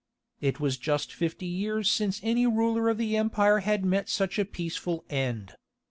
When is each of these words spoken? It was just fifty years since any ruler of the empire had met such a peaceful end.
It 0.39 0.59
was 0.59 0.79
just 0.79 1.13
fifty 1.13 1.45
years 1.45 1.87
since 1.87 2.19
any 2.23 2.47
ruler 2.47 2.89
of 2.89 2.97
the 2.97 3.15
empire 3.17 3.59
had 3.59 3.85
met 3.85 4.09
such 4.09 4.39
a 4.39 4.45
peaceful 4.45 5.05
end. 5.11 5.53